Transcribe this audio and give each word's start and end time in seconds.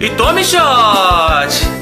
E 0.00 0.08
tome 0.16 0.44
shot! 0.44 1.81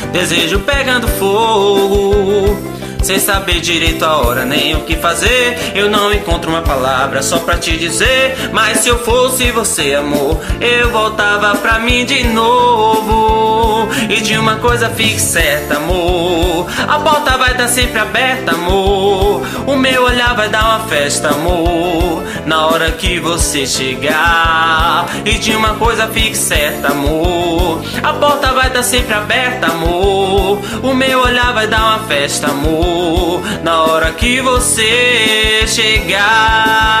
Desejo 0.11 0.59
pegando 0.59 1.07
fogo. 1.07 2.80
Sem 3.11 3.19
saber 3.19 3.59
direito 3.59 4.05
a 4.05 4.15
hora 4.15 4.45
nem 4.45 4.73
o 4.73 4.83
que 4.83 4.95
fazer, 4.95 5.73
eu 5.75 5.89
não 5.89 6.13
encontro 6.13 6.49
uma 6.49 6.61
palavra 6.61 7.21
só 7.21 7.39
pra 7.39 7.57
te 7.57 7.75
dizer. 7.75 8.49
Mas 8.53 8.77
se 8.77 8.87
eu 8.87 8.99
fosse 8.99 9.51
você, 9.51 9.95
amor, 9.95 10.39
eu 10.61 10.89
voltava 10.91 11.57
pra 11.57 11.77
mim 11.77 12.05
de 12.05 12.23
novo. 12.23 13.89
E 14.09 14.21
de 14.21 14.37
uma 14.37 14.55
coisa 14.55 14.89
fique 14.91 15.19
certa, 15.19 15.75
amor. 15.75 16.67
A 16.87 16.99
porta 16.99 17.37
vai 17.37 17.51
estar 17.51 17.67
sempre 17.67 17.99
aberta, 17.99 18.53
amor. 18.53 19.45
O 19.67 19.75
meu 19.75 20.03
olhar 20.03 20.33
vai 20.33 20.47
dar 20.47 20.63
uma 20.63 20.87
festa, 20.87 21.31
amor. 21.31 22.23
Na 22.45 22.67
hora 22.67 22.91
que 22.91 23.19
você 23.19 23.67
chegar. 23.67 25.05
E 25.25 25.33
de 25.33 25.51
uma 25.51 25.73
coisa 25.73 26.07
fique 26.07 26.37
certa, 26.37 26.93
amor. 26.93 27.83
A 28.01 28.13
porta 28.13 28.53
vai 28.53 28.67
estar 28.67 28.83
sempre 28.83 29.13
aberta, 29.13 29.67
amor. 29.67 30.61
O 30.81 30.93
meu 30.93 31.19
olhar 31.19 31.51
vai 31.51 31.67
dar 31.67 31.83
uma 31.83 31.99
festa, 32.07 32.47
amor 32.47 33.00
na 33.63 33.83
hora 33.83 34.11
que 34.11 34.41
você 34.41 35.65
chegar. 35.67 37.00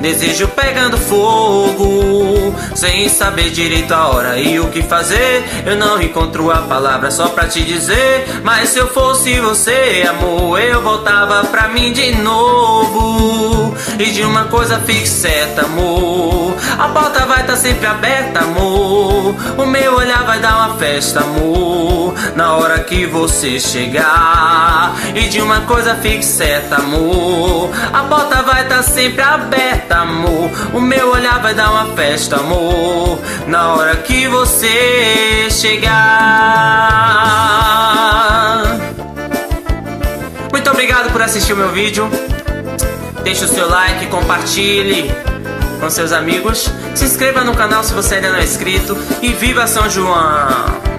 Desejo 0.00 0.48
pegando 0.48 0.96
fogo, 0.96 2.54
sem 2.74 3.06
saber 3.08 3.50
direito 3.50 3.92
a 3.92 4.08
hora 4.08 4.38
e 4.38 4.58
o 4.58 4.68
que 4.68 4.82
fazer. 4.82 5.44
Eu 5.66 5.76
não 5.76 6.00
encontro 6.00 6.50
a 6.50 6.62
palavra 6.62 7.10
só 7.10 7.28
pra 7.28 7.46
te 7.46 7.62
dizer. 7.62 8.40
Mas 8.42 8.70
se 8.70 8.78
eu 8.78 8.88
fosse 8.88 9.38
você, 9.40 10.06
amor, 10.08 10.58
eu 10.58 10.80
voltava 10.80 11.44
pra 11.44 11.68
mim 11.68 11.92
de 11.92 12.12
novo. 12.16 13.74
E 13.98 14.10
de 14.10 14.22
uma 14.22 14.44
coisa 14.44 14.80
fique 14.80 15.06
certa, 15.06 15.66
amor. 15.66 16.56
A 16.78 16.88
porta 16.88 17.26
vai 17.26 17.42
estar 17.42 17.52
tá 17.52 17.58
sempre 17.58 17.86
aberta, 17.86 18.40
amor. 18.40 19.34
O 19.58 19.66
meu 19.66 19.96
olhar 19.96 20.24
vai 20.24 20.38
dar 20.38 20.56
uma 20.56 20.78
festa, 20.78 21.20
amor. 21.20 22.14
Na 22.34 22.54
hora 22.54 22.80
que 22.80 23.04
você 23.04 23.60
chegar. 23.60 24.79
E 25.20 25.28
de 25.28 25.40
uma 25.42 25.60
coisa 25.60 25.94
fique 25.96 26.24
certa, 26.24 26.76
amor. 26.76 27.70
A 27.92 28.04
porta 28.04 28.42
vai 28.42 28.62
estar 28.62 28.76
tá 28.76 28.82
sempre 28.82 29.20
aberta, 29.20 29.98
amor. 29.98 30.50
O 30.72 30.80
meu 30.80 31.10
olhar 31.12 31.38
vai 31.42 31.52
dar 31.52 31.70
uma 31.70 31.94
festa, 31.94 32.36
amor. 32.36 33.18
Na 33.46 33.74
hora 33.74 33.96
que 33.96 34.26
você 34.28 35.48
chegar. 35.50 35.90
Muito 40.50 40.70
obrigado 40.70 41.12
por 41.12 41.20
assistir 41.20 41.52
o 41.52 41.56
meu 41.56 41.68
vídeo. 41.68 42.10
Deixe 43.22 43.44
o 43.44 43.48
seu 43.48 43.68
like, 43.68 44.06
compartilhe 44.06 45.14
com 45.80 45.90
seus 45.90 46.12
amigos. 46.12 46.72
Se 46.94 47.04
inscreva 47.04 47.44
no 47.44 47.54
canal 47.54 47.84
se 47.84 47.92
você 47.92 48.14
ainda 48.14 48.30
não 48.30 48.38
é 48.38 48.44
inscrito. 48.44 48.96
E 49.20 49.34
viva 49.34 49.66
São 49.66 49.86
João! 49.90 50.89